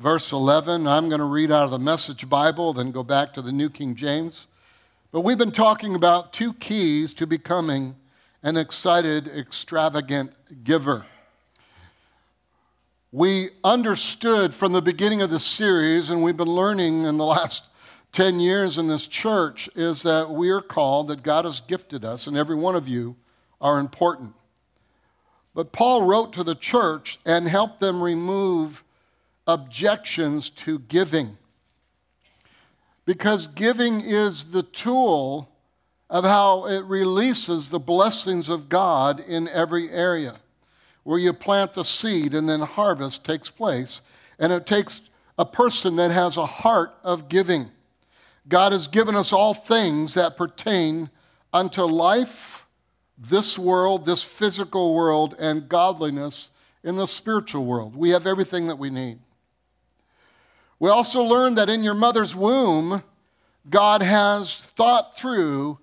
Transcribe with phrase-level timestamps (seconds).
[0.00, 0.86] verse 11.
[0.86, 3.68] I'm going to read out of the Message Bible, then go back to the New
[3.68, 4.46] King James.
[5.12, 7.94] But we've been talking about two keys to becoming
[8.42, 10.32] an excited, extravagant
[10.64, 11.04] giver.
[13.12, 17.64] We understood from the beginning of the series, and we've been learning in the last
[18.12, 22.26] 10 years in this church, is that we are called, that God has gifted us,
[22.26, 23.16] and every one of you
[23.60, 24.34] are important.
[25.54, 28.82] But Paul wrote to the church and helped them remove
[29.54, 31.36] objections to giving.
[33.04, 35.48] Because giving is the tool
[36.08, 40.36] of how it releases the blessings of God in every area
[41.04, 44.02] where you plant the seed and then harvest takes place.
[44.38, 45.00] And it takes
[45.38, 47.70] a person that has a heart of giving.
[48.48, 51.10] God has given us all things that pertain
[51.52, 52.66] unto life,
[53.16, 56.50] this world, this physical world, and godliness
[56.82, 57.94] in the spiritual world.
[57.94, 59.18] We have everything that we need.
[60.80, 63.02] We also learned that in your mother's womb,
[63.68, 65.78] God has thought through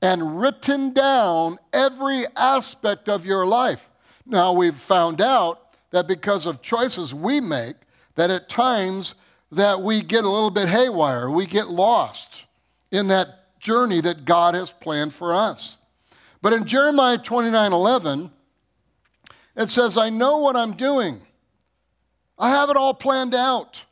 [0.00, 3.90] and written down every aspect of your life.
[4.24, 7.76] Now we've found out that because of choices we make,
[8.14, 9.16] that at times
[9.50, 12.44] that we get a little bit haywire, we get lost
[12.92, 15.76] in that journey that God has planned for us.
[16.40, 18.30] But in Jeremiah 29 11,
[19.56, 21.22] it says, I know what I'm doing.
[22.38, 23.82] I have it all planned out.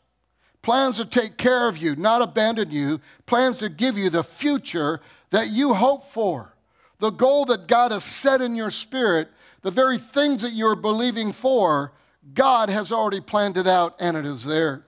[0.65, 3.01] Plans to take care of you, not abandon you.
[3.27, 6.55] Plans to give you the future that you hope for.
[6.99, 9.29] The goal that God has set in your spirit
[9.65, 11.93] the very things that you're believing for,
[12.35, 14.85] God has already planned it out and it is there.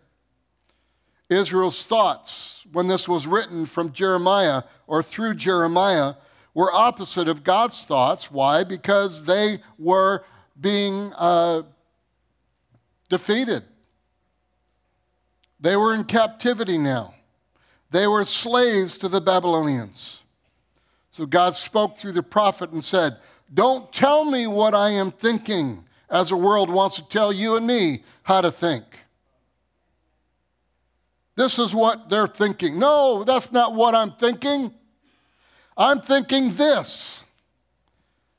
[1.30, 6.14] Israel's thoughts, when this was written from Jeremiah or through Jeremiah,
[6.52, 8.30] were opposite of God's thoughts.
[8.30, 8.64] Why?
[8.64, 10.24] Because they were
[10.60, 11.62] being uh,
[13.08, 13.64] defeated.
[15.60, 17.14] They were in captivity now.
[17.90, 20.22] They were slaves to the Babylonians.
[21.10, 23.16] So God spoke through the prophet and said,
[23.54, 27.66] don't tell me what I am thinking, as the world wants to tell you and
[27.66, 28.84] me how to think.
[31.36, 32.78] This is what they're thinking.
[32.78, 34.72] No, that's not what I'm thinking.
[35.76, 37.24] I'm thinking this.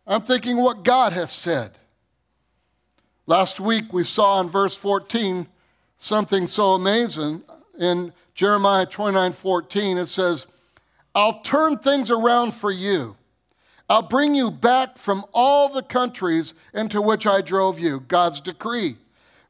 [0.06, 1.78] I'm thinking what God has said.
[3.28, 5.48] Last week we saw in verse 14
[5.98, 7.44] something so amazing.
[7.80, 10.48] In Jeremiah 29 14, it says,
[11.14, 13.16] I'll turn things around for you.
[13.90, 18.98] I'll bring you back from all the countries into which I drove you, God's decree.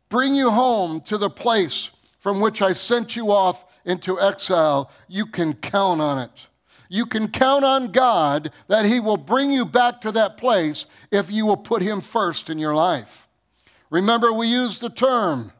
[0.09, 4.91] Bring you home to the place from which I sent you off into exile.
[5.07, 6.47] You can count on it.
[6.89, 11.31] You can count on God that He will bring you back to that place if
[11.31, 13.27] you will put Him first in your life.
[13.89, 15.51] Remember, we use the term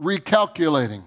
[0.00, 1.04] recalculating.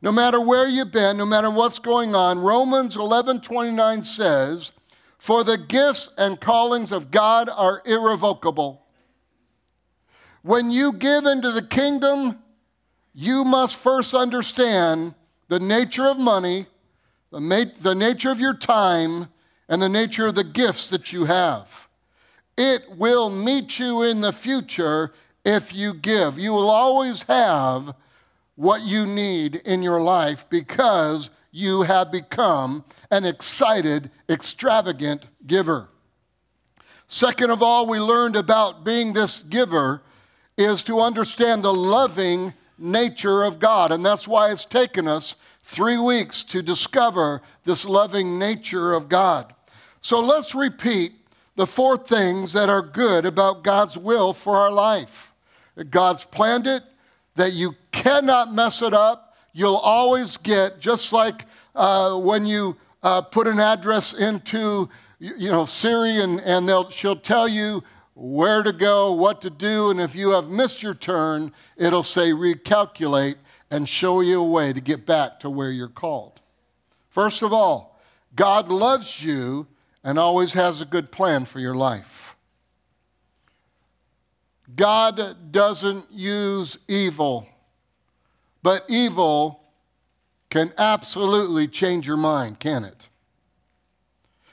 [0.00, 4.72] No matter where you've been, no matter what's going on, Romans 11 29 says,
[5.18, 8.86] for the gifts and callings of God are irrevocable.
[10.42, 12.38] When you give into the kingdom,
[13.12, 15.14] you must first understand
[15.48, 16.66] the nature of money,
[17.32, 19.26] the, ma- the nature of your time,
[19.68, 21.88] and the nature of the gifts that you have.
[22.56, 25.12] It will meet you in the future
[25.48, 26.38] if you give.
[26.38, 27.94] You will always have
[28.54, 35.88] what you need in your life because you have become an excited, extravagant giver.
[37.06, 40.02] Second of all, we learned about being this giver
[40.58, 43.90] is to understand the loving nature of God.
[43.90, 49.54] And that's why it's taken us three weeks to discover this loving nature of God.
[50.02, 51.14] So let's repeat
[51.56, 55.27] the four things that are good about God's will for our life.
[55.84, 56.82] God's planned it,
[57.36, 61.44] that you cannot mess it up, you'll always get, just like
[61.74, 64.88] uh, when you uh, put an address into
[65.20, 67.82] you know, Siri and, and they'll, she'll tell you
[68.14, 72.30] where to go, what to do, and if you have missed your turn, it'll say
[72.30, 73.36] recalculate
[73.70, 76.40] and show you a way to get back to where you're called.
[77.10, 78.00] First of all,
[78.34, 79.66] God loves you
[80.02, 82.27] and always has a good plan for your life.
[84.74, 87.48] God doesn't use evil
[88.62, 89.60] but evil
[90.50, 93.08] can absolutely change your mind, can it?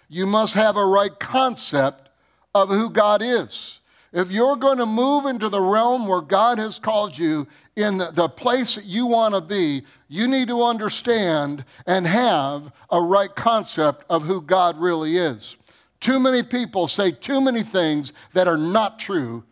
[0.08, 2.10] You must have a right concept
[2.54, 3.80] of who God is.
[4.14, 8.30] If you're going to move into the realm where God has called you in the,
[8.30, 14.06] place that you want to be, you need to understand and have a right concept
[14.10, 15.58] of who God really is.
[16.00, 19.44] Too many people say too many things that are not true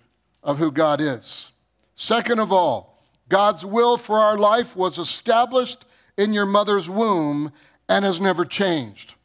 [0.44, 1.52] of who God is.
[1.96, 5.86] Second of all, God's will for our life was established
[6.18, 7.52] in your mother's womb
[7.90, 9.16] and has never changed.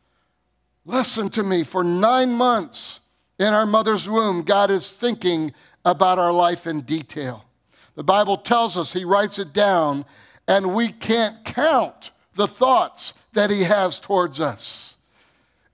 [0.85, 3.00] Listen to me, for nine months
[3.38, 5.53] in our mother's womb, God is thinking
[5.85, 7.44] about our life in detail.
[7.94, 10.05] The Bible tells us He writes it down,
[10.47, 14.97] and we can't count the thoughts that He has towards us.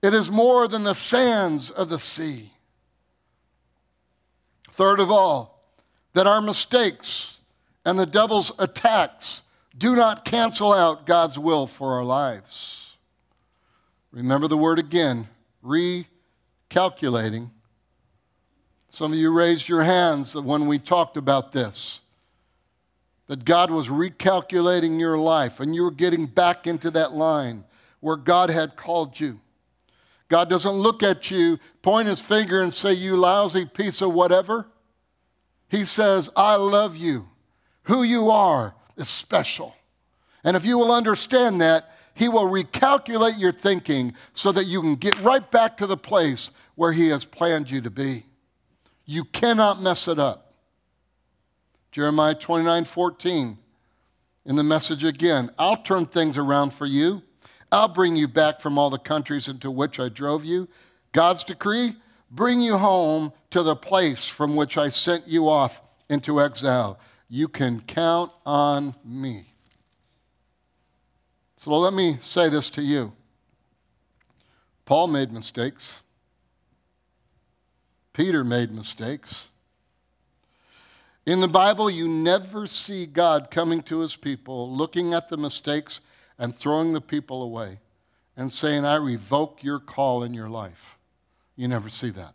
[0.01, 2.51] It is more than the sands of the sea.
[4.75, 5.63] Third of all,
[6.15, 7.39] that our mistakes
[7.85, 9.41] and the devil's attacks
[9.77, 12.97] do not cancel out God's will for our lives.
[14.11, 15.29] Remember the word again
[15.63, 17.51] recalculating.
[18.89, 22.01] Some of you raised your hands when we talked about this.
[23.27, 27.63] That God was recalculating your life and you were getting back into that line
[28.01, 29.39] where God had called you.
[30.27, 34.67] God doesn't look at you, point his finger, and say, You lousy piece of whatever.
[35.69, 37.27] He says, I love you.
[37.83, 39.75] Who you are is special.
[40.43, 44.95] And if you will understand that, he will recalculate your thinking so that you can
[44.95, 48.25] get right back to the place where he has planned you to be.
[49.05, 50.53] You cannot mess it up.
[51.91, 53.57] Jeremiah 29 14,
[54.45, 57.21] in the message again I'll turn things around for you.
[57.75, 60.69] I'll bring you back from all the countries into which I drove you.
[61.11, 61.97] God's decree
[62.31, 66.97] bring you home to the place from which I sent you off into exile.
[67.27, 69.47] You can count on me.
[71.57, 73.11] So let me say this to you
[74.85, 76.01] Paul made mistakes.
[78.13, 79.47] Peter made mistakes.
[81.25, 85.99] In the Bible, you never see God coming to his people, looking at the mistakes
[86.37, 87.79] and throwing the people away
[88.37, 90.97] and saying, I revoke your call in your life.
[91.55, 92.33] You never see that.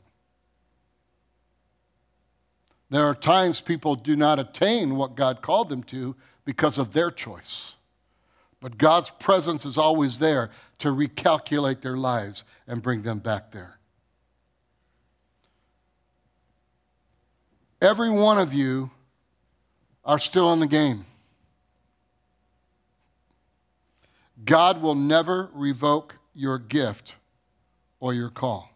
[2.88, 7.10] There are times people do not attain what God called them to because of their
[7.10, 7.76] choice.
[8.60, 13.78] But God's presence is always there to recalculate their lives and bring them back there.
[17.80, 18.90] Every one of you
[20.04, 21.06] are still in the game.
[24.44, 27.14] God will never revoke your gift
[27.98, 28.70] or your call.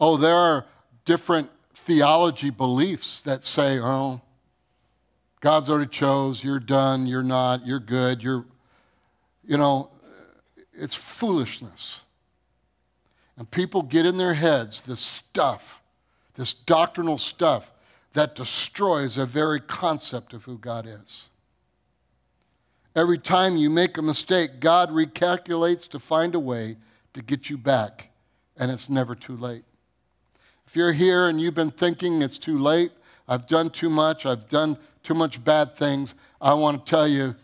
[0.00, 0.66] Oh, there are
[1.04, 4.20] different theology beliefs that say, oh,
[5.40, 8.46] God's already chose, you're done, you're not, you're good, you're,
[9.46, 9.90] you know,
[10.72, 12.00] it's foolishness.
[13.36, 15.82] And people get in their heads this stuff
[16.34, 17.70] this doctrinal stuff
[18.12, 21.28] that destroys the very concept of who God is.
[22.96, 26.76] Every time you make a mistake, God recalculates to find a way
[27.12, 28.10] to get you back,
[28.56, 29.64] and it's never too late.
[30.66, 32.92] If you're here and you've been thinking it's too late,
[33.28, 37.34] I've done too much, I've done too much bad things, I want to tell you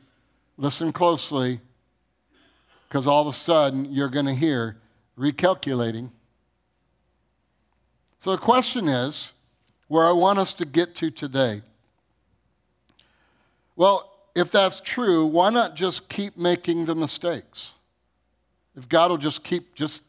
[0.56, 1.60] listen closely,
[2.88, 4.76] because all of a sudden you're going to hear
[5.18, 6.10] recalculating
[8.20, 9.32] so the question is
[9.88, 11.62] where I want us to get to today.
[13.76, 17.74] Well, if that's true, why not just keep making the mistakes?
[18.76, 20.02] If God will just keep just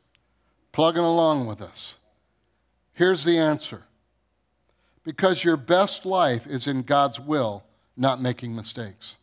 [0.71, 1.97] plugging along with us.
[2.93, 3.83] Here's the answer.
[5.03, 7.63] Because your best life is in God's will,
[7.97, 9.17] not making mistakes.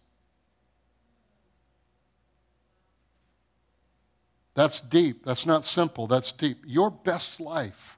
[4.54, 5.24] That's deep.
[5.24, 6.08] That's not simple.
[6.08, 6.58] That's deep.
[6.66, 7.96] Your best life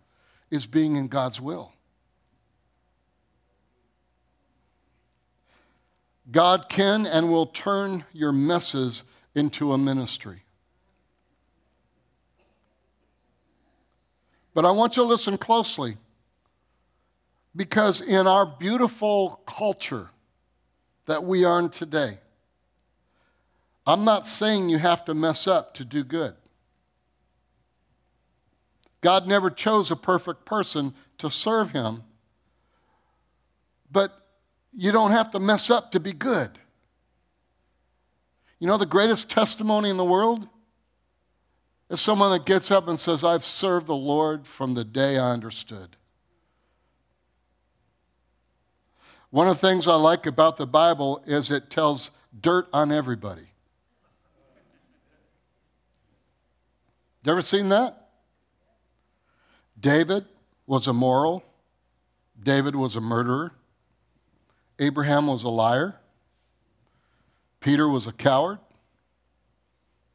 [0.50, 1.72] is being in God's will.
[6.30, 10.44] God can and will turn your messes into a ministry.
[14.54, 15.96] But I want you to listen closely
[17.54, 20.10] because in our beautiful culture
[21.06, 22.18] that we are in today,
[23.86, 26.34] I'm not saying you have to mess up to do good.
[29.00, 32.04] God never chose a perfect person to serve him.
[33.90, 34.19] But
[34.72, 36.58] you don't have to mess up to be good.
[38.58, 40.46] You know the greatest testimony in the world?
[41.88, 45.30] Is someone that gets up and says, I've served the Lord from the day I
[45.30, 45.96] understood.
[49.30, 52.10] One of the things I like about the Bible is it tells
[52.40, 53.46] dirt on everybody.
[57.24, 58.08] You ever seen that?
[59.78, 60.26] David
[60.66, 61.42] was immoral.
[62.42, 63.52] David was a murderer.
[64.80, 65.96] Abraham was a liar.
[67.60, 68.58] Peter was a coward.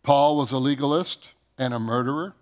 [0.02, 2.34] Paul was a legalist and a murderer.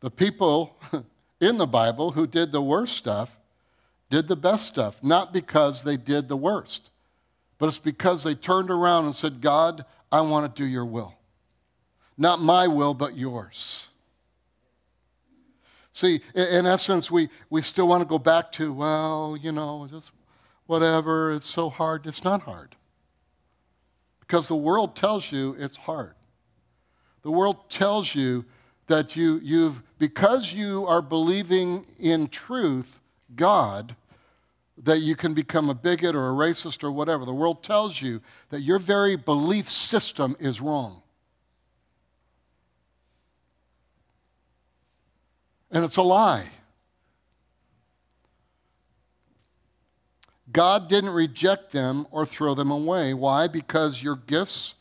[0.00, 0.76] The people
[1.40, 3.36] in the Bible who did the worst stuff
[4.10, 6.90] did the best stuff, not because they did the worst,
[7.58, 11.14] but it's because they turned around and said, God, I want to do your will.
[12.18, 13.88] Not my will, but yours.
[15.92, 20.10] See, in essence, we, we still want to go back to, well, you know, just
[20.66, 22.06] whatever, it's so hard.
[22.06, 22.74] It's not hard.
[24.20, 26.14] Because the world tells you it's hard.
[27.20, 28.46] The world tells you
[28.86, 32.98] that you, you've, because you are believing in truth,
[33.36, 33.94] God,
[34.78, 37.26] that you can become a bigot or a racist or whatever.
[37.26, 41.01] The world tells you that your very belief system is wrong.
[45.72, 46.44] And it's a lie.
[50.52, 53.14] God didn't reject them or throw them away.
[53.14, 53.48] Why?
[53.48, 54.74] Because your gifts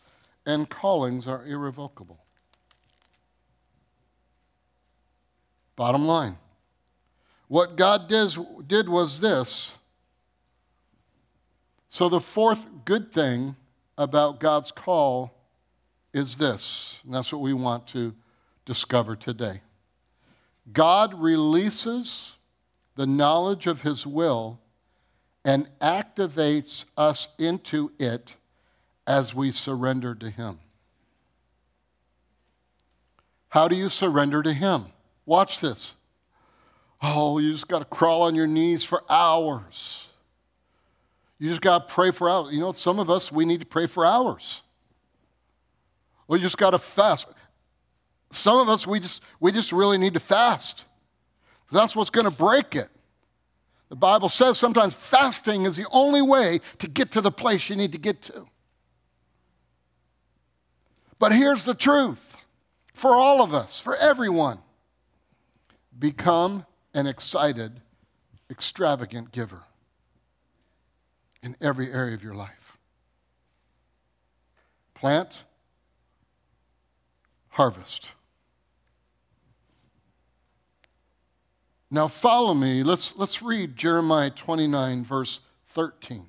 [0.45, 2.19] and callings are irrevocable.
[5.77, 6.37] Bottom line.
[7.47, 9.77] What God did, was this.
[11.87, 13.55] So, the fourth good thing
[13.97, 15.33] about God's call
[16.13, 18.13] is this, and that's what we want to
[18.65, 19.61] discover today.
[20.71, 22.35] God releases
[22.95, 24.59] the knowledge of His will
[25.43, 28.35] and activates us into it
[29.07, 30.59] as we surrender to Him.
[33.49, 34.85] How do you surrender to Him?
[35.25, 35.95] Watch this.
[37.01, 40.07] Oh, you just got to crawl on your knees for hours.
[41.39, 42.53] You just got to pray for hours.
[42.53, 44.61] You know, some of us, we need to pray for hours.
[46.27, 47.27] We just got to fast.
[48.31, 50.85] Some of us, we just, we just really need to fast.
[51.71, 52.89] That's what's going to break it.
[53.89, 57.75] The Bible says sometimes fasting is the only way to get to the place you
[57.75, 58.47] need to get to.
[61.19, 62.37] But here's the truth
[62.93, 64.59] for all of us, for everyone
[65.97, 67.81] become an excited,
[68.49, 69.61] extravagant giver
[71.43, 72.77] in every area of your life.
[74.93, 75.43] Plant,
[77.49, 78.09] harvest.
[81.93, 82.83] Now, follow me.
[82.83, 86.25] Let's, let's read Jeremiah 29, verse 13.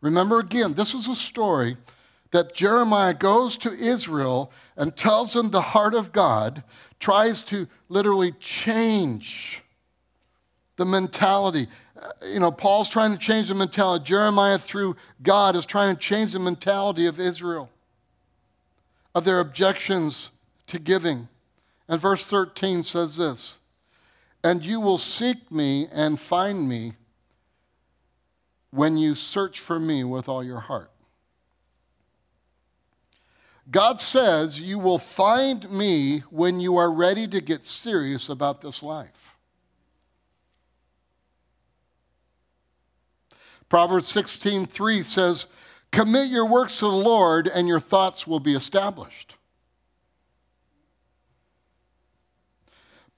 [0.00, 1.76] Remember again, this is a story
[2.30, 6.62] that Jeremiah goes to Israel and tells them the heart of God,
[7.00, 9.64] tries to literally change
[10.76, 11.66] the mentality.
[12.00, 14.04] Uh, you know, Paul's trying to change the mentality.
[14.04, 17.70] Jeremiah, through God, is trying to change the mentality of Israel,
[19.14, 20.30] of their objections
[20.68, 21.28] to giving.
[21.88, 23.58] And verse 13 says this
[24.42, 26.94] and you will seek me and find me
[28.70, 30.90] when you search for me with all your heart.
[33.70, 38.82] God says you will find me when you are ready to get serious about this
[38.82, 39.36] life.
[43.68, 45.46] Proverbs 16:3 says,
[45.90, 49.37] "Commit your works to the Lord and your thoughts will be established."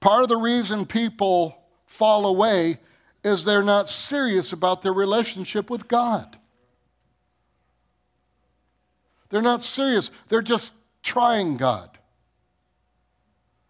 [0.01, 1.55] Part of the reason people
[1.85, 2.79] fall away
[3.23, 6.37] is they're not serious about their relationship with God.
[9.29, 11.97] They're not serious, they're just trying God.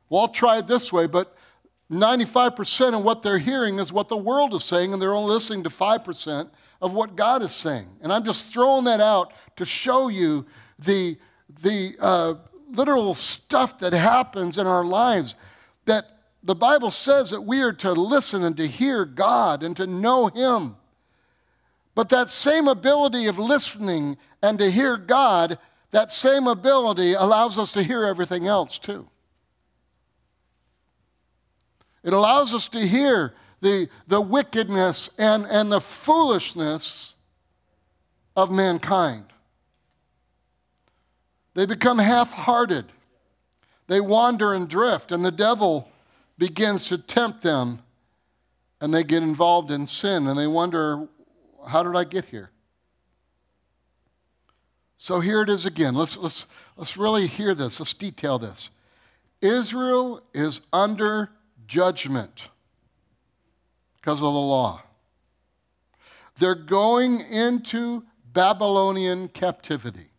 [0.10, 1.36] Well, I'll try it this way, but
[1.92, 5.64] 95% of what they're hearing is what the world is saying, and they're only listening
[5.64, 6.50] to 5%
[6.82, 7.88] of what God is saying.
[8.02, 10.46] And I'm just throwing that out to show you
[10.80, 11.18] the,
[11.62, 12.36] the uh,
[12.72, 15.36] literal stuff that happens in our lives
[15.86, 19.86] that the Bible says that we are to listen and to hear God and to
[19.86, 20.76] know Him.
[21.94, 25.60] But that same ability of listening and to hear God,
[25.92, 29.08] that same ability allows us to hear everything else too.
[32.04, 37.14] It allows us to hear the, the wickedness and, and the foolishness
[38.36, 39.26] of mankind.
[41.54, 42.86] They become half hearted,
[43.88, 45.90] they wander and drift, and the devil
[46.42, 47.78] begins to tempt them
[48.82, 51.08] and they get involved in sin and they wonder,
[51.68, 52.50] how did I get here?
[54.98, 55.94] So here it is again.
[55.94, 57.80] Let's, let's, let's really hear this.
[57.80, 58.72] Let's detail this.
[59.40, 61.30] Israel is under
[61.68, 62.50] judgment
[63.98, 64.82] because of the law.
[66.40, 70.10] They're going into Babylonian captivity.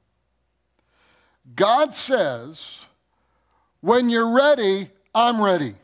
[1.57, 2.87] God says,
[3.81, 5.75] when you're ready, I'm ready.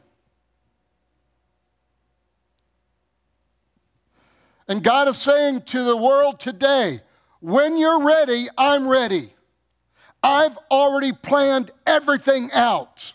[4.69, 7.01] And God is saying to the world today,
[7.41, 9.33] when you're ready, I'm ready.
[10.23, 13.13] I've already planned everything out.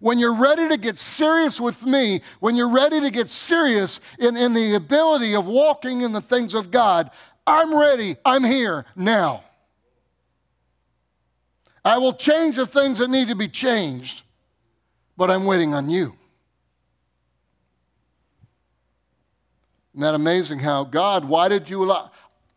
[0.00, 4.36] when you're ready to get serious with me, when you're ready to get serious in,
[4.36, 7.10] in the ability of walking in the things of God,
[7.46, 8.16] I'm ready.
[8.24, 9.44] I'm here now.
[11.84, 14.22] I will change the things that need to be changed,
[15.16, 16.16] but I'm waiting on you.
[19.92, 22.10] Isn't that amazing how God, why did you allow,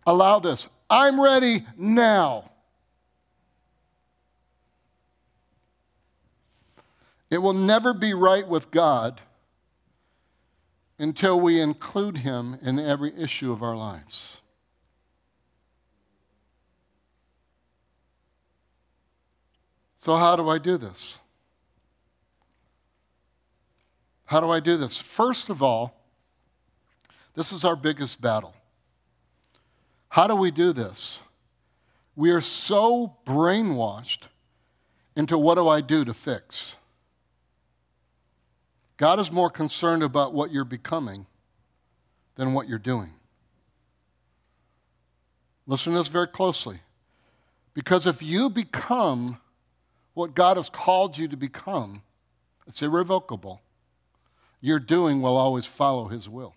[0.06, 0.68] allow this?
[0.90, 2.52] I'm ready now.
[7.32, 9.20] It will never be right with God
[11.00, 14.40] until we include Him in every issue of our lives.
[19.98, 21.18] So, how do I do this?
[24.26, 24.98] How do I do this?
[24.98, 26.03] First of all,
[27.36, 28.54] this is our biggest battle.
[30.10, 31.20] How do we do this?
[32.16, 34.28] We are so brainwashed
[35.16, 36.76] into what do I do to fix?
[38.98, 41.26] God is more concerned about what you're becoming
[42.36, 43.12] than what you're doing.
[45.66, 46.80] Listen to this very closely.
[47.74, 49.40] Because if you become
[50.14, 52.04] what God has called you to become,
[52.68, 53.62] it's irrevocable.
[54.62, 56.54] Your doing will always follow His will.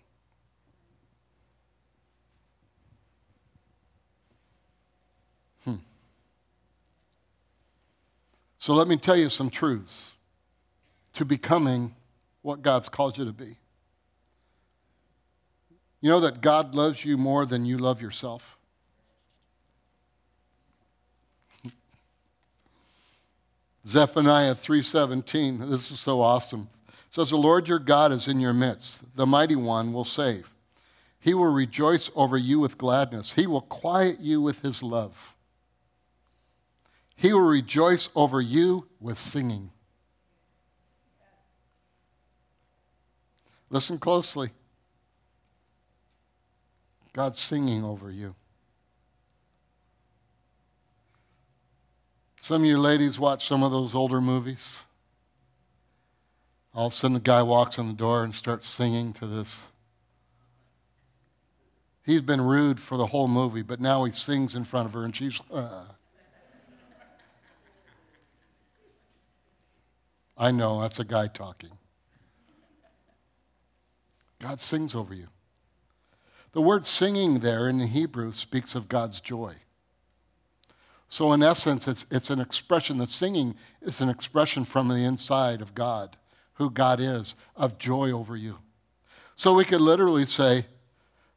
[8.57, 10.13] So let me tell you some truths
[11.13, 11.95] to becoming
[12.41, 13.57] what God's called you to be.
[16.01, 18.57] You know that God loves you more than you love yourself?
[23.85, 25.69] Zephaniah 3:17.
[25.69, 26.69] This is so awesome.
[26.87, 29.03] It says the Lord your God is in your midst.
[29.15, 30.53] The mighty one will save.
[31.19, 33.33] He will rejoice over you with gladness.
[33.33, 35.33] He will quiet you with his love.
[37.17, 39.71] He will rejoice over you with singing.
[43.69, 44.51] Listen closely.
[47.13, 48.35] God's singing over you.
[52.39, 54.81] Some of you ladies watch some of those older movies.
[56.75, 59.69] All of a sudden, the guy walks in the door and starts singing to this.
[62.03, 65.03] He's been rude for the whole movie, but now he sings in front of her,
[65.03, 65.41] and she's.
[65.51, 65.85] Uh.
[70.37, 71.71] I know, that's a guy talking.
[74.39, 75.27] God sings over you.
[76.51, 79.55] The word singing there in the Hebrew speaks of God's joy.
[81.09, 85.61] So, in essence, it's, it's an expression, the singing is an expression from the inside
[85.61, 86.17] of God,
[86.55, 88.57] who God is, of joy over you.
[89.35, 90.65] So, we could literally say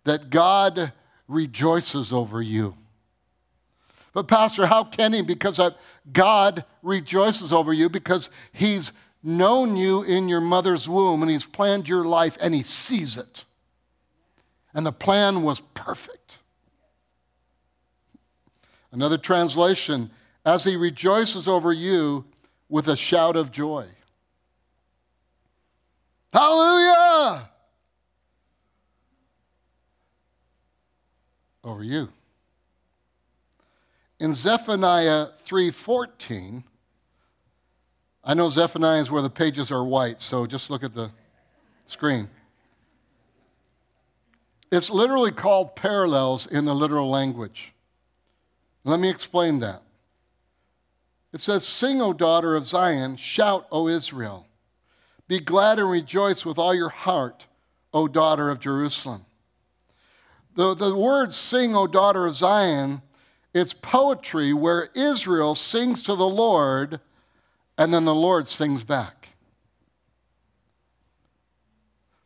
[0.05, 0.93] that God
[1.29, 2.77] rejoices over you.
[4.13, 5.23] But, Pastor, how can he?
[5.23, 5.61] Because
[6.13, 8.93] God rejoices over you because he's
[9.23, 13.45] known you in your mother's womb and He's planned your life and He sees it.
[14.75, 16.39] And the plan was perfect.
[18.93, 20.11] Another translation,
[20.45, 22.25] as He rejoices over you
[22.69, 23.87] with a shout of joy.
[26.33, 27.51] Hallelujah!
[31.63, 32.09] Over you.
[34.21, 36.63] In Zephaniah 3:14,
[38.23, 41.11] I know Zephaniah is where the pages are white, so just look at the
[41.87, 42.29] screen.
[44.71, 47.73] It's literally called parallels in the literal language.
[48.85, 49.83] Let me explain that.
[51.33, 54.47] It says, Sing, O daughter of Zion, shout, O Israel.
[55.29, 57.47] Be glad and rejoice with all your heart,
[57.95, 59.25] O daughter of Jerusalem.
[60.57, 63.03] The, the word sing, O daughter of Zion,
[63.53, 67.01] it's poetry where Israel sings to the Lord
[67.77, 69.31] and then the Lord sings back.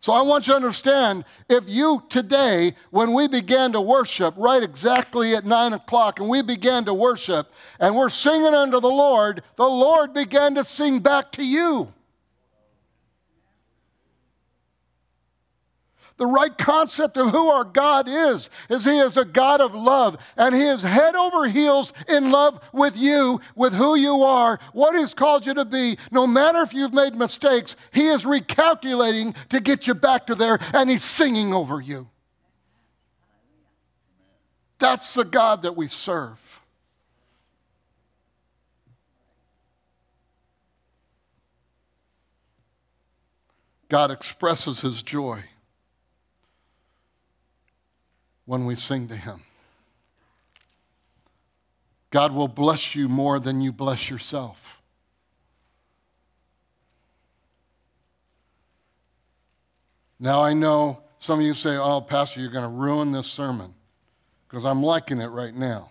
[0.05, 4.63] So I want you to understand if you today, when we began to worship, right
[4.63, 9.43] exactly at nine o'clock, and we began to worship, and we're singing unto the Lord,
[9.57, 11.94] the Lord began to sing back to you.
[16.17, 20.17] The right concept of who our God is is He is a God of love,
[20.37, 24.95] and He is head over heels in love with you, with who you are, what
[24.95, 25.99] He's called you to be.
[26.13, 30.61] No matter if you've made mistakes, He is recalculating to get you back to there,
[30.73, 32.09] and He's singing over you.
[34.79, 36.61] That's the God that we serve.
[43.89, 45.45] God expresses His joy
[48.47, 49.43] when we sing to Him.
[52.11, 54.81] God will bless you more than you bless yourself.
[60.21, 63.75] Now, I know some of you say, Oh, Pastor, you're going to ruin this sermon
[64.47, 65.91] because I'm liking it right now.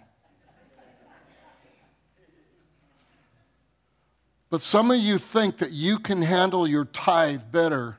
[4.49, 7.97] But some of you think that you can handle your tithe better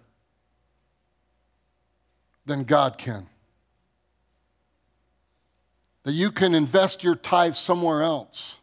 [2.46, 3.26] than God can.
[6.04, 8.58] That you can invest your tithe somewhere else.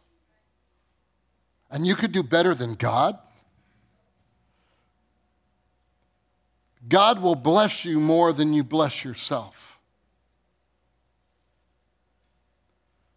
[1.70, 3.18] And you could do better than God.
[6.88, 9.78] God will bless you more than you bless yourself.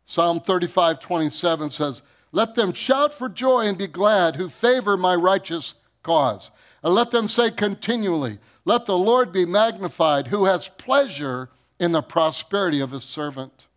[0.06, 2.04] Psalm 35 27 says,
[2.36, 6.52] let them shout for joy and be glad who favor my righteous cause.
[6.84, 12.02] And let them say continually, Let the Lord be magnified who has pleasure in the
[12.02, 13.68] prosperity of his servant.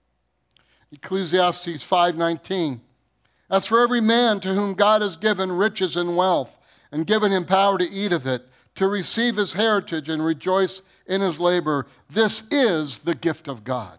[0.93, 2.81] Ecclesiastes 5:19
[3.51, 6.59] As for every man to whom God has given riches and wealth
[6.91, 11.21] and given him power to eat of it to receive his heritage and rejoice in
[11.21, 13.99] his labor this is the gift of God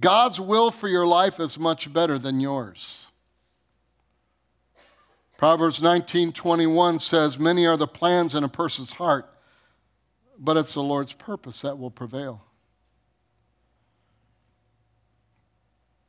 [0.00, 3.06] God's will for your life is much better than yours.
[5.36, 9.32] Proverbs 19:21 says, "Many are the plans in a person's heart,
[10.38, 12.42] but it's the Lord's purpose that will prevail."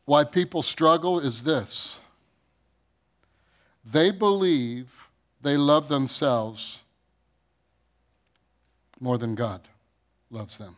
[0.06, 2.00] Why people struggle is this.
[3.84, 5.08] They believe
[5.42, 6.80] they love themselves
[9.00, 9.68] more than God
[10.32, 10.78] loves them.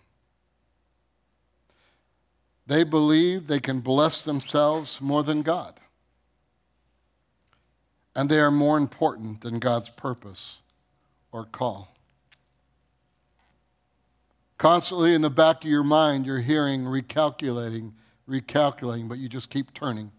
[2.66, 5.80] They believe they can bless themselves more than God.
[8.16, 10.60] And they are more important than God's purpose
[11.32, 11.96] or call.
[14.58, 17.92] Constantly in the back of your mind, you're hearing recalculating,
[18.30, 20.12] recalculating, but you just keep turning.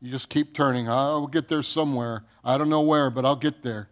[0.00, 0.88] You just keep turning.
[0.88, 2.24] I'll get there somewhere.
[2.44, 3.88] I don't know where, but I'll get there.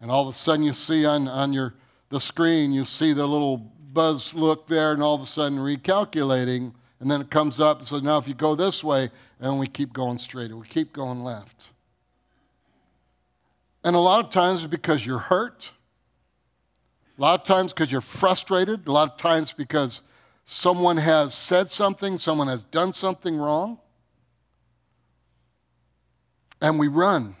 [0.00, 1.74] And all of a sudden you see on, on your
[2.10, 6.72] the screen, you see the little buzz look there and all of a sudden recalculating,
[7.00, 7.84] and then it comes up.
[7.84, 11.24] So now if you go this way, and we keep going straight, we keep going
[11.24, 11.68] left.
[13.82, 15.72] And a lot of times because you're hurt,
[17.18, 20.02] a lot of times because you're frustrated, a lot of times because
[20.44, 23.78] someone has said something, someone has done something wrong,
[26.60, 27.36] and we run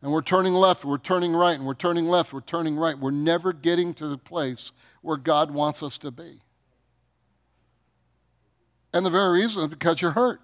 [0.00, 2.96] and we're turning left, we're turning right, and we're turning left, we're turning right.
[2.96, 4.72] We're never getting to the place
[5.02, 6.38] where God wants us to be.
[8.92, 10.40] And the very reason is because you're hurt.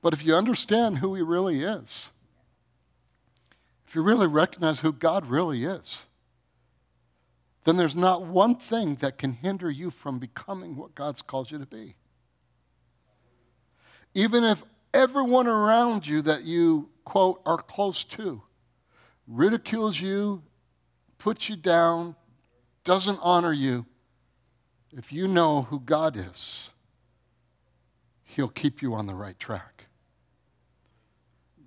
[0.00, 2.08] But if you understand who He really is,
[3.86, 6.06] if you really recognize who God really is,
[7.64, 11.58] then there's not one thing that can hinder you from becoming what God's called you
[11.58, 11.94] to be.
[14.14, 14.62] Even if
[14.94, 18.42] everyone around you that you quote, are close to,
[19.26, 20.42] ridicules you,
[21.18, 22.16] puts you down,
[22.84, 23.84] doesn't honor you,
[24.92, 26.70] if you know who God is,
[28.24, 29.86] He'll keep you on the right track.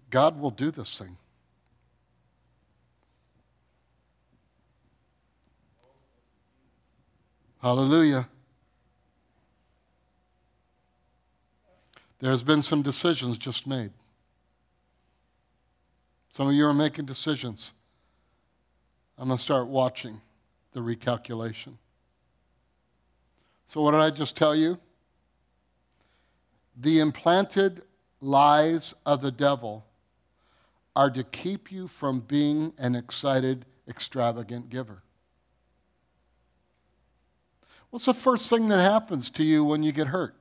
[0.10, 1.18] God will do this thing.
[7.64, 8.28] Hallelujah.
[12.20, 13.92] There's been some decisions just made.
[16.34, 17.72] Some of you are making decisions.
[19.18, 20.20] I'm going to start watching
[20.74, 21.76] the recalculation.
[23.66, 24.78] So, what did I just tell you?
[26.76, 27.84] The implanted
[28.20, 29.86] lies of the devil
[30.98, 35.02] are to keep you from being an excited, extravagant giver.
[37.94, 40.34] What's the first thing that happens to you when you get hurt?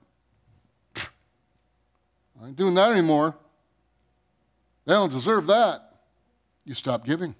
[0.96, 3.36] I ain't doing that anymore.
[4.86, 5.82] They don't deserve that.
[6.64, 7.34] You stop giving.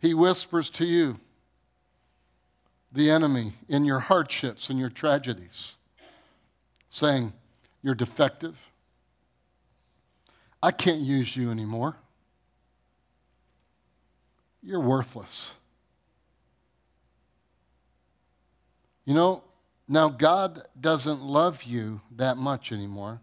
[0.00, 1.18] He whispers to you,
[2.92, 5.76] the enemy, in your hardships and your tragedies,
[6.90, 7.32] saying,
[7.80, 8.68] You're defective.
[10.62, 11.96] I can't use you anymore.
[14.62, 15.54] You're worthless.
[19.04, 19.42] You know,
[19.90, 23.22] now, God doesn't love you that much anymore.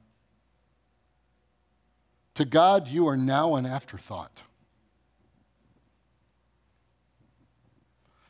[2.34, 4.42] To God, you are now an afterthought.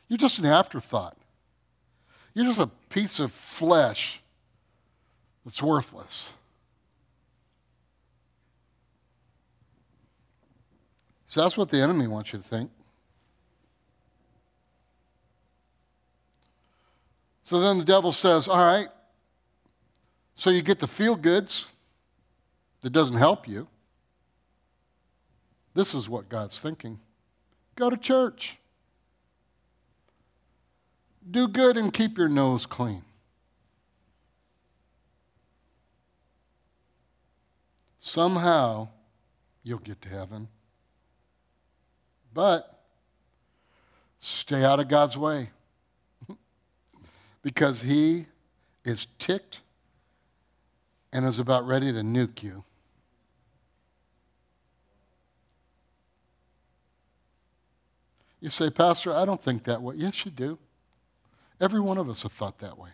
[0.06, 1.16] You're just an afterthought.
[2.34, 4.20] You're just a piece of flesh
[5.44, 6.34] that's worthless.
[11.26, 12.70] So that's what the enemy wants you to think.
[17.46, 18.88] So then the devil says, All right,
[20.34, 21.68] so you get the feel goods,
[22.80, 23.68] that doesn't help you.
[25.72, 26.98] This is what God's thinking
[27.76, 28.58] go to church,
[31.30, 33.04] do good, and keep your nose clean.
[38.00, 38.88] Somehow
[39.62, 40.48] you'll get to heaven.
[42.34, 42.82] But
[44.18, 45.50] stay out of God's way
[47.46, 48.26] because He
[48.84, 49.60] is ticked
[51.12, 52.64] and is about ready to nuke you.
[58.40, 59.94] You say, Pastor, I don't think that way.
[59.96, 60.58] Yes, you do.
[61.60, 62.90] Every one of us have thought that way.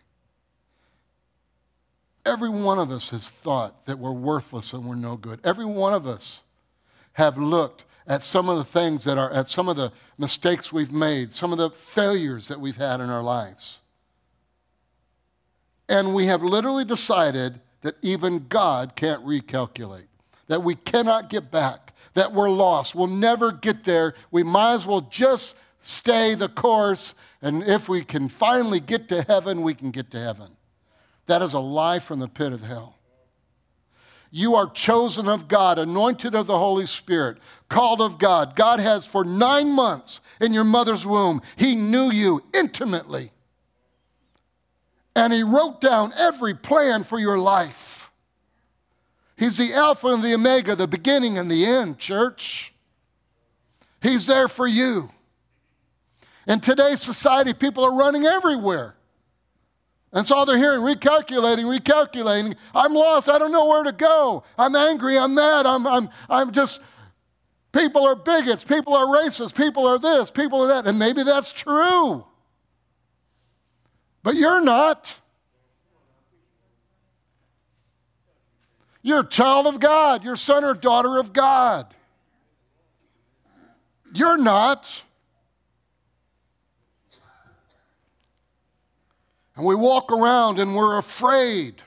[2.26, 5.40] Every one of us has thought that we're worthless and we're no good.
[5.42, 6.42] Every one of us
[7.14, 10.92] have looked at some of the things that are, at some of the mistakes we've
[10.92, 13.78] made, some of the failures that we've had in our lives.
[15.88, 20.06] And we have literally decided that even God can't recalculate,
[20.46, 22.94] that we cannot get back, that we're lost.
[22.94, 24.14] We'll never get there.
[24.30, 27.14] We might as well just stay the course.
[27.40, 30.56] And if we can finally get to heaven, we can get to heaven.
[31.26, 32.96] That is a lie from the pit of hell.
[34.34, 37.36] You are chosen of God, anointed of the Holy Spirit,
[37.68, 38.56] called of God.
[38.56, 43.30] God has for nine months in your mother's womb, He knew you intimately.
[45.14, 48.10] And He wrote down every plan for your life.
[49.36, 52.72] He's the Alpha and the Omega, the beginning and the end, church.
[54.00, 55.10] He's there for you.
[56.46, 58.94] In today's society, people are running everywhere.
[60.12, 62.56] That's all they're hearing recalculating, recalculating.
[62.74, 63.28] I'm lost.
[63.28, 64.44] I don't know where to go.
[64.58, 65.18] I'm angry.
[65.18, 65.66] I'm mad.
[65.66, 66.80] I'm, I'm, I'm just,
[67.72, 68.62] people are bigots.
[68.62, 69.54] People are racist.
[69.54, 70.30] People are this.
[70.30, 70.86] People are that.
[70.86, 72.26] And maybe that's true.
[74.22, 75.18] But you're not.
[79.02, 80.22] You're a child of God.
[80.22, 81.92] You're son or daughter of God.
[84.14, 85.02] You're not.
[89.56, 91.82] And we walk around and we're afraid.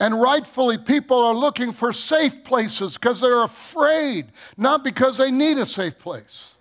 [0.00, 5.58] And rightfully, people are looking for safe places because they're afraid, not because they need
[5.58, 6.54] a safe place,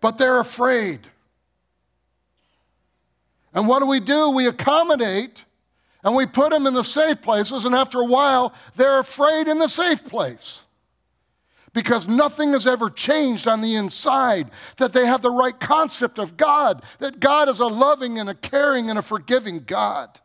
[0.00, 1.00] but they're afraid.
[3.54, 4.30] And what do we do?
[4.30, 5.44] We accommodate
[6.04, 9.58] and we put them in the safe places, and after a while, they're afraid in
[9.58, 10.64] the safe place
[11.72, 16.36] because nothing has ever changed on the inside, that they have the right concept of
[16.36, 20.20] God, that God is a loving and a caring and a forgiving God.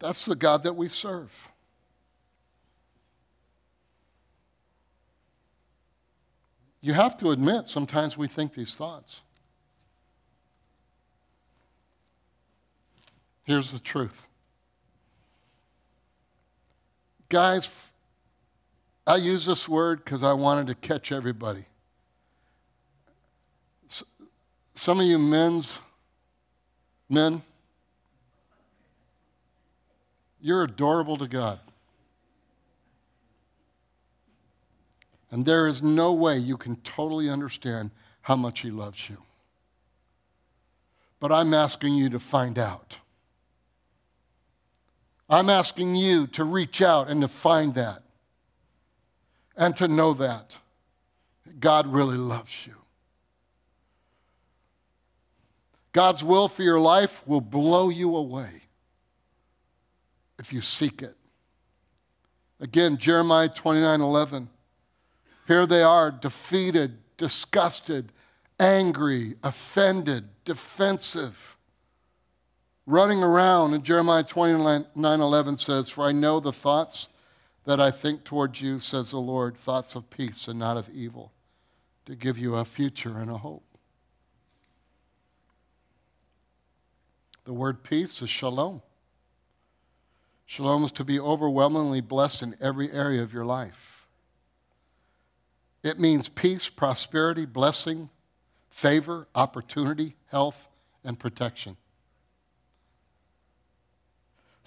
[0.00, 1.52] That's the God that we serve.
[6.80, 9.20] You have to admit, sometimes we think these thoughts.
[13.50, 14.28] Here's the truth
[17.28, 17.68] Guys,
[19.04, 21.64] I use this word because I wanted to catch everybody.
[24.76, 25.80] Some of you men's,
[27.08, 27.42] men,
[30.40, 31.58] you're adorable to God.
[35.32, 39.16] And there is no way you can totally understand how much He loves you.
[41.18, 42.98] But I'm asking you to find out.
[45.30, 48.02] I'm asking you to reach out and to find that
[49.56, 50.56] and to know that
[51.60, 52.74] God really loves you.
[55.92, 58.50] God's will for your life will blow you away
[60.40, 61.16] if you seek it.
[62.58, 64.48] Again, Jeremiah 29 11.
[65.46, 68.10] Here they are, defeated, disgusted,
[68.58, 71.56] angry, offended, defensive
[72.86, 73.74] running around.
[73.74, 77.08] And Jeremiah 29 11 says, For I know the thoughts
[77.64, 81.32] that I think towards you, says the Lord, thoughts of peace and not of evil,
[82.06, 83.64] to give you a future and a hope.
[87.44, 88.82] The word peace is shalom.
[90.46, 94.08] Shalom is to be overwhelmingly blessed in every area of your life.
[95.82, 98.10] It means peace, prosperity, blessing,
[98.68, 100.68] favor, opportunity, health,
[101.04, 101.76] and protection.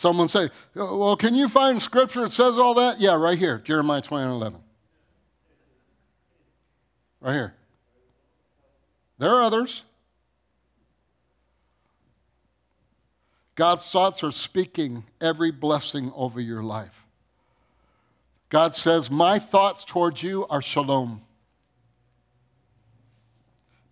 [0.04, 3.00] Someone say, oh, Well, can you find scripture that says all that?
[3.00, 4.60] Yeah, right here, Jeremiah 29 11.
[7.22, 7.54] Right here.
[9.18, 9.84] There are others.
[13.56, 17.06] God's thoughts are speaking every blessing over your life.
[18.50, 21.22] God says, My thoughts towards you are shalom.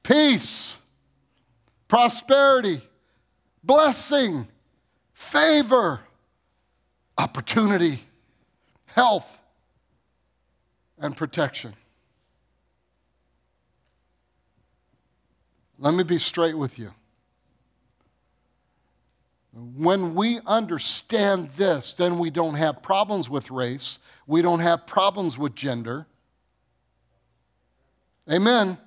[0.04, 0.76] Peace,
[1.88, 2.82] prosperity,
[3.64, 4.50] blessing,
[5.22, 6.02] favor,
[7.18, 8.00] opportunity,
[8.86, 9.40] health,
[10.98, 11.74] and protection.
[15.78, 16.92] Let me be straight with you.
[19.54, 24.00] When we understand this, then we don't have problems with race.
[24.28, 26.08] We don't have problems with gender.
[28.30, 28.78] Amen.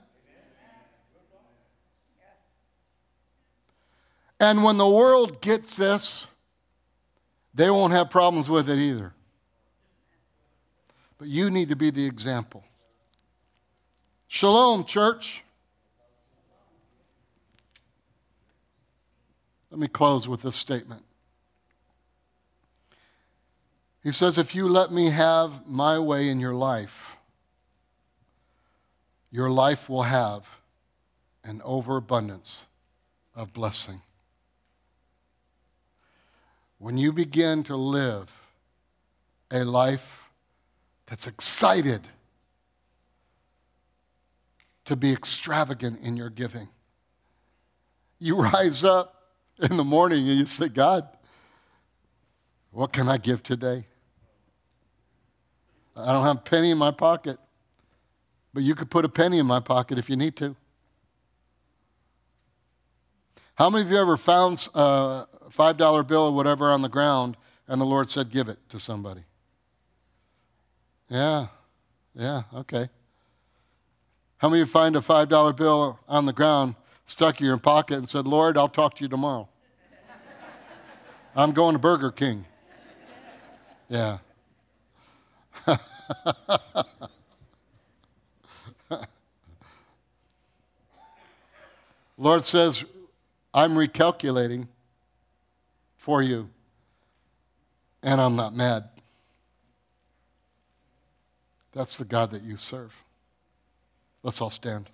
[4.41, 6.27] And when the world gets this,
[7.55, 9.13] they won't have problems with it either.
[11.19, 12.65] But you need to be the example.
[14.27, 15.45] Shalom, church.
[19.71, 21.05] Let me close with this statement.
[24.03, 27.17] He says, If you let me have my way in your life,
[29.31, 30.47] your life will have
[31.43, 32.67] an overabundance
[33.35, 34.01] of blessing.
[36.85, 38.31] When you begin to live
[39.51, 40.29] a life
[41.07, 42.03] that's excited
[44.85, 46.69] to be extravagant in your giving,
[48.19, 51.09] you rise up in the morning and you say, God,
[52.71, 53.87] what can I give today?
[55.97, 57.39] I don't have a penny in my pocket,
[58.53, 60.55] but you could put a penny in my pocket if you need to.
[63.55, 67.37] How many of you ever found a $5 bill or whatever on the ground
[67.69, 69.23] and the Lord said, give it to somebody?
[71.09, 71.47] Yeah,
[72.15, 72.89] yeah, okay.
[74.39, 76.75] How many of you find a $5 bill on the ground
[77.07, 79.49] stuck in your pocket and said, Lord, I'll talk to you tomorrow.
[81.37, 82.45] I'm going to Burger King.
[83.89, 84.19] Yeah.
[92.19, 92.85] Lord says,
[93.53, 94.69] I'm recalculating
[96.05, 96.51] for you,
[98.03, 98.85] and I'm not mad.
[101.73, 102.95] That's the God that you serve.
[104.23, 104.91] Let's all stand.